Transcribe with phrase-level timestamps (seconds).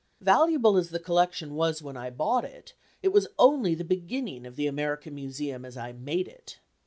[0.21, 4.55] Valuable as the collection was when I bought it, it was only the beginning of
[4.55, 6.57] the American Museum as I made it.